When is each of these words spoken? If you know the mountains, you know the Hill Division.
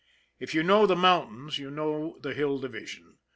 If 0.39 0.55
you 0.55 0.63
know 0.63 0.87
the 0.87 0.95
mountains, 0.95 1.59
you 1.59 1.69
know 1.69 2.17
the 2.23 2.33
Hill 2.33 2.57
Division. 2.57 3.19